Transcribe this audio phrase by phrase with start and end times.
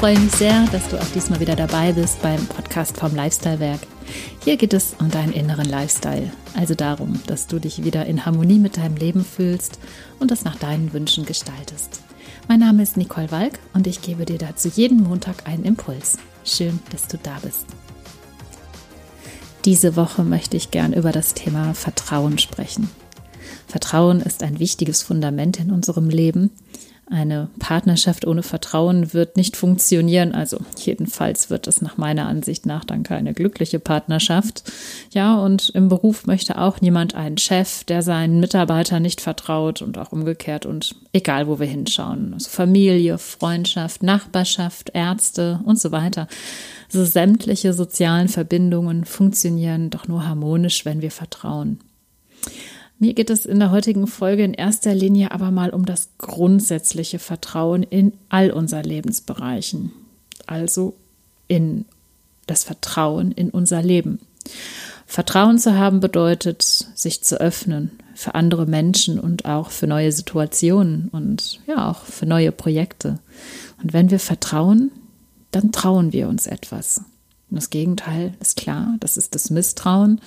[0.00, 3.80] freue mich sehr, dass du auch diesmal wieder dabei bist beim Podcast vom Lifestyle-Werk.
[4.42, 8.58] Hier geht es um deinen inneren Lifestyle, also darum, dass du dich wieder in Harmonie
[8.58, 9.78] mit deinem Leben fühlst
[10.18, 12.00] und das nach deinen Wünschen gestaltest.
[12.48, 16.16] Mein Name ist Nicole Walk und ich gebe dir dazu jeden Montag einen Impuls.
[16.46, 17.66] Schön, dass du da bist.
[19.66, 22.88] Diese Woche möchte ich gern über das Thema Vertrauen sprechen.
[23.68, 26.52] Vertrauen ist ein wichtiges Fundament in unserem Leben
[27.10, 30.32] eine Partnerschaft ohne Vertrauen wird nicht funktionieren.
[30.32, 34.62] Also jedenfalls wird es nach meiner Ansicht nach dann keine glückliche Partnerschaft.
[35.10, 39.98] Ja, und im Beruf möchte auch niemand einen Chef, der seinen Mitarbeitern nicht vertraut und
[39.98, 42.32] auch umgekehrt und egal, wo wir hinschauen.
[42.32, 46.28] Also Familie, Freundschaft, Nachbarschaft, Ärzte und so weiter.
[46.86, 51.80] Also sämtliche sozialen Verbindungen funktionieren doch nur harmonisch, wenn wir vertrauen.
[53.02, 57.18] Mir geht es in der heutigen Folge in erster Linie aber mal um das grundsätzliche
[57.18, 59.90] Vertrauen in all unseren Lebensbereichen.
[60.46, 60.94] Also
[61.48, 61.86] in
[62.46, 64.20] das Vertrauen in unser Leben.
[65.06, 71.08] Vertrauen zu haben bedeutet, sich zu öffnen für andere Menschen und auch für neue Situationen
[71.10, 73.18] und ja auch für neue Projekte.
[73.82, 74.90] Und wenn wir vertrauen,
[75.52, 76.98] dann trauen wir uns etwas.
[77.48, 80.20] Und das Gegenteil ist klar, das ist das Misstrauen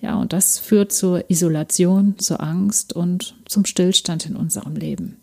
[0.00, 5.16] ja, und das führt zur Isolation, zur Angst und zum Stillstand in unserem Leben.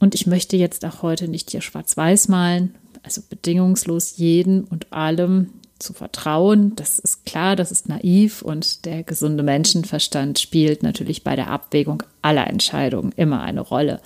[0.00, 5.50] Und ich möchte jetzt auch heute nicht hier schwarz-weiß malen, also bedingungslos jedem und allem
[5.78, 6.74] zu vertrauen.
[6.76, 12.02] Das ist klar, das ist naiv und der gesunde Menschenverstand spielt natürlich bei der Abwägung
[12.22, 14.00] aller Entscheidungen immer eine Rolle.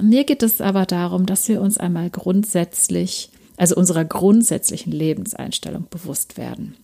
[0.00, 6.38] Mir geht es aber darum, dass wir uns einmal grundsätzlich, also unserer grundsätzlichen Lebenseinstellung bewusst
[6.38, 6.76] werden.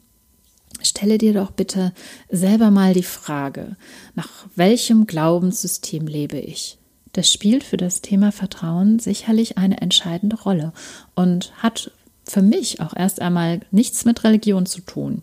[0.83, 1.93] Stelle dir doch bitte
[2.31, 3.77] selber mal die Frage,
[4.15, 6.79] nach welchem Glaubenssystem lebe ich?
[7.13, 10.73] Das spielt für das Thema Vertrauen sicherlich eine entscheidende Rolle
[11.15, 11.91] und hat
[12.25, 15.23] für mich auch erst einmal nichts mit Religion zu tun.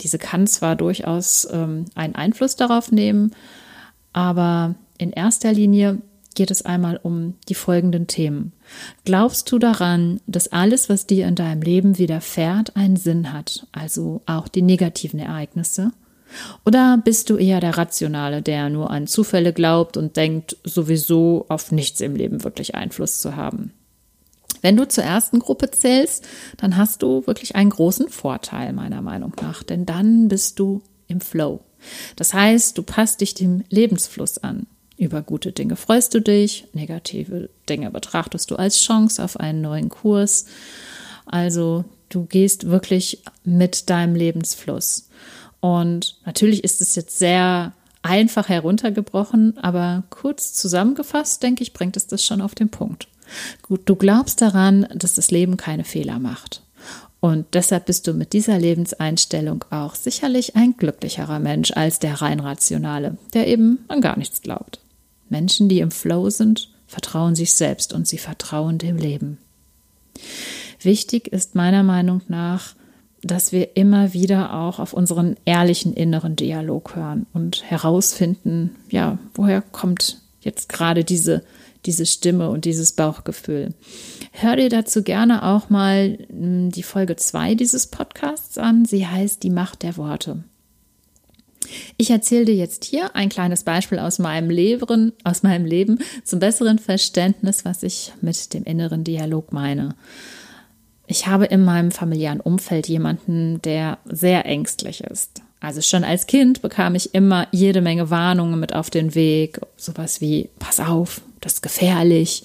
[0.00, 3.30] Diese kann zwar durchaus ähm, einen Einfluss darauf nehmen,
[4.12, 6.02] aber in erster Linie
[6.34, 8.52] geht es einmal um die folgenden Themen.
[9.04, 14.22] Glaubst du daran, dass alles, was dir in deinem Leben widerfährt, einen Sinn hat, also
[14.26, 15.92] auch die negativen Ereignisse?
[16.64, 21.70] Oder bist du eher der Rationale, der nur an Zufälle glaubt und denkt, sowieso auf
[21.70, 23.72] nichts im Leben wirklich Einfluss zu haben?
[24.62, 29.32] Wenn du zur ersten Gruppe zählst, dann hast du wirklich einen großen Vorteil meiner Meinung
[29.40, 31.60] nach, denn dann bist du im Flow.
[32.16, 34.66] Das heißt, du passt dich dem Lebensfluss an.
[34.96, 39.88] Über gute Dinge freust du dich, negative Dinge betrachtest du als Chance auf einen neuen
[39.88, 40.46] Kurs.
[41.26, 45.08] Also du gehst wirklich mit deinem Lebensfluss.
[45.60, 47.72] Und natürlich ist es jetzt sehr
[48.02, 53.08] einfach heruntergebrochen, aber kurz zusammengefasst, denke ich, bringt es das schon auf den Punkt.
[53.62, 56.62] Gut, du glaubst daran, dass das Leben keine Fehler macht.
[57.20, 62.38] Und deshalb bist du mit dieser Lebenseinstellung auch sicherlich ein glücklicherer Mensch als der rein
[62.38, 64.83] rationale, der eben an gar nichts glaubt.
[65.28, 69.38] Menschen, die im Flow sind, vertrauen sich selbst und sie vertrauen dem Leben.
[70.80, 72.74] Wichtig ist meiner Meinung nach,
[73.22, 79.62] dass wir immer wieder auch auf unseren ehrlichen inneren Dialog hören und herausfinden, ja, woher
[79.62, 81.42] kommt jetzt gerade diese,
[81.86, 83.72] diese Stimme und dieses Bauchgefühl.
[84.32, 88.84] Hör dir dazu gerne auch mal hm, die Folge 2 dieses Podcasts an.
[88.84, 90.44] Sie heißt Die Macht der Worte.
[91.96, 96.40] Ich erzähle dir jetzt hier ein kleines Beispiel aus meinem Leben, aus meinem Leben zum
[96.40, 99.94] besseren Verständnis, was ich mit dem inneren Dialog meine.
[101.06, 105.42] Ich habe in meinem familiären Umfeld jemanden, der sehr ängstlich ist.
[105.60, 110.20] Also schon als Kind bekam ich immer jede Menge Warnungen mit auf den Weg, sowas
[110.20, 112.44] wie pass auf, das ist gefährlich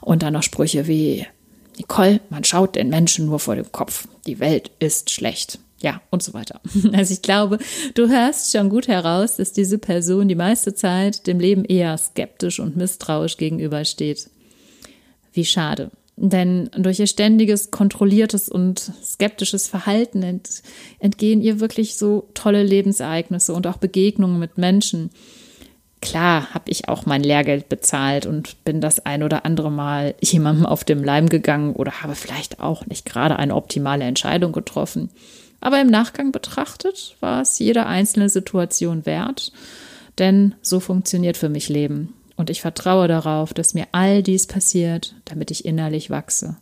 [0.00, 1.26] und dann noch Sprüche wie
[1.76, 6.22] Nicole, man schaut den Menschen nur vor dem Kopf, die Welt ist schlecht ja, und
[6.22, 6.60] so weiter.
[6.92, 7.58] Also ich glaube,
[7.94, 12.60] du hörst schon gut heraus, dass diese Person die meiste Zeit dem Leben eher skeptisch
[12.60, 14.30] und misstrauisch gegenübersteht.
[15.32, 15.90] Wie schade.
[16.18, 20.62] Denn durch ihr ständiges, kontrolliertes und skeptisches Verhalten ent
[20.98, 25.10] entgehen ihr wirklich so tolle Lebensereignisse und auch Begegnungen mit Menschen.
[26.00, 30.64] Klar habe ich auch mein Lehrgeld bezahlt und bin das ein oder andere Mal jemandem
[30.64, 35.10] auf dem Leim gegangen oder habe vielleicht auch nicht gerade eine optimale Entscheidung getroffen.
[35.60, 39.52] Aber im Nachgang betrachtet war es jede einzelne Situation wert,
[40.18, 42.14] denn so funktioniert für mich Leben.
[42.36, 46.56] Und ich vertraue darauf, dass mir all dies passiert, damit ich innerlich wachse.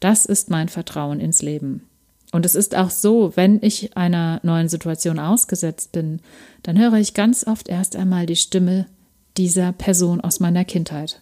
[0.00, 1.88] Das ist mein Vertrauen ins Leben.
[2.32, 6.20] Und es ist auch so, wenn ich einer neuen Situation ausgesetzt bin,
[6.62, 8.86] dann höre ich ganz oft erst einmal die Stimme
[9.36, 11.20] dieser Person aus meiner Kindheit.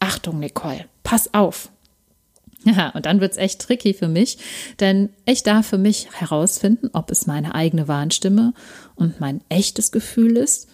[0.00, 1.71] Achtung, Nicole, pass auf.
[2.64, 4.38] Ja, und dann wird's echt tricky für mich,
[4.78, 8.54] denn ich darf für mich herausfinden, ob es meine eigene Warnstimme
[8.94, 10.68] und mein echtes Gefühl ist,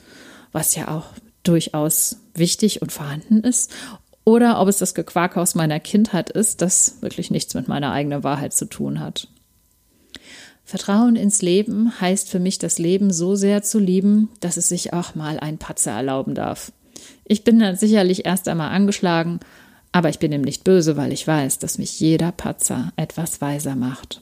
[0.53, 1.07] was ja auch
[1.45, 3.73] durchaus wichtig und vorhanden ist,
[4.25, 8.23] oder ob es das Gequake aus meiner Kindheit ist, das wirklich nichts mit meiner eigenen
[8.23, 9.29] Wahrheit zu tun hat.
[10.65, 14.93] Vertrauen ins Leben heißt für mich, das Leben so sehr zu lieben, dass es sich
[14.93, 16.73] auch mal ein Patzer erlauben darf.
[17.25, 19.41] Ich bin dann sicherlich erst einmal angeschlagen,
[19.93, 23.77] aber ich bin ihm nicht böse, weil ich weiß, dass mich jeder Patzer etwas weiser
[23.77, 24.21] macht.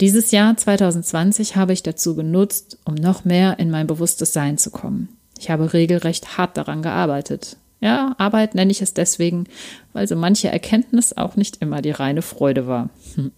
[0.00, 4.70] Dieses Jahr 2020 habe ich dazu genutzt, um noch mehr in mein bewusstes Sein zu
[4.70, 5.08] kommen.
[5.38, 7.56] Ich habe regelrecht hart daran gearbeitet.
[7.80, 9.46] Ja, Arbeit nenne ich es deswegen,
[9.92, 12.90] weil so manche Erkenntnis auch nicht immer die reine Freude war.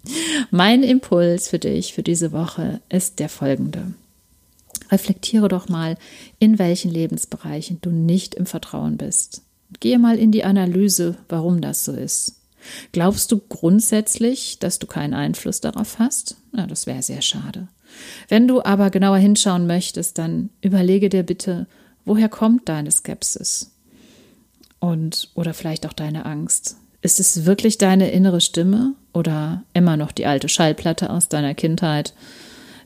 [0.50, 3.94] Mein Impuls für dich für diese Woche ist der folgende.
[4.90, 5.96] Reflektiere doch mal,
[6.38, 9.40] in welchen Lebensbereichen du nicht im Vertrauen bist.
[9.80, 12.40] Gehe mal in die Analyse, warum das so ist.
[12.92, 16.36] Glaubst du grundsätzlich, dass du keinen Einfluss darauf hast?
[16.52, 17.68] Na, das wäre sehr schade.
[18.28, 21.66] Wenn du aber genauer hinschauen möchtest, dann überlege dir bitte,
[22.04, 23.70] woher kommt deine Skepsis?
[24.80, 26.76] Und oder vielleicht auch deine Angst.
[27.00, 32.14] Ist es wirklich deine innere Stimme oder immer noch die alte Schallplatte aus deiner Kindheit,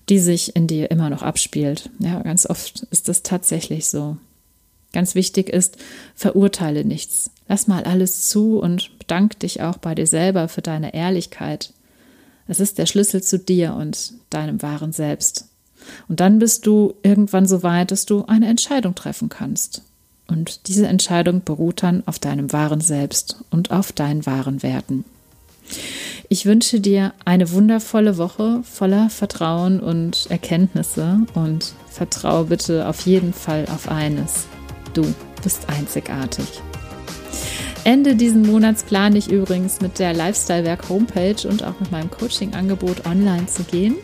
[0.08, 1.90] die sich in dir immer noch abspielt?
[1.98, 4.16] Ja, ganz oft ist das tatsächlich so.
[4.92, 5.76] Ganz wichtig ist,
[6.14, 7.30] verurteile nichts.
[7.46, 11.72] Lass mal alles zu und bedank dich auch bei dir selber für deine Ehrlichkeit.
[12.46, 15.46] Es ist der Schlüssel zu dir und deinem wahren Selbst.
[16.08, 19.82] Und dann bist du irgendwann so weit, dass du eine Entscheidung treffen kannst.
[20.26, 25.04] Und diese Entscheidung beruht dann auf deinem wahren Selbst und auf deinen wahren Werten.
[26.28, 33.32] Ich wünsche dir eine wundervolle Woche voller Vertrauen und Erkenntnisse und vertraue bitte auf jeden
[33.32, 34.46] Fall auf eines.
[34.98, 35.14] Du
[35.44, 36.60] bist einzigartig.
[37.84, 42.10] Ende diesen Monats plane ich übrigens mit der Lifestyle Werk Homepage und auch mit meinem
[42.10, 43.94] Coaching-Angebot online zu gehen.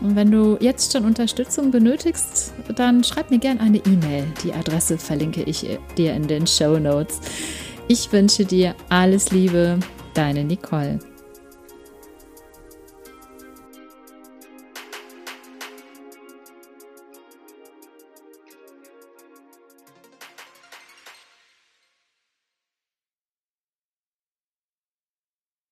[0.00, 4.24] Und wenn du jetzt schon Unterstützung benötigst, dann schreib mir gerne eine E-Mail.
[4.42, 5.64] Die Adresse verlinke ich
[5.96, 7.20] dir in den Show Notes.
[7.86, 9.78] Ich wünsche dir alles Liebe,
[10.14, 10.98] deine Nicole.